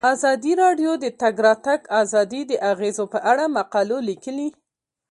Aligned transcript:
ازادي 0.13 0.53
راډیو 0.63 0.91
د 0.97 0.99
د 1.03 1.05
تګ 1.21 1.35
راتګ 1.47 1.79
ازادي 2.01 2.41
د 2.47 2.51
اغیزو 2.71 3.05
په 3.13 3.19
اړه 3.31 3.45
مقالو 3.57 3.97
لیکلي. 4.09 4.49